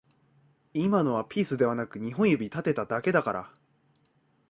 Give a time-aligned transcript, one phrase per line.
[0.73, 3.51] 今のはピースではなく二本指立てただけだから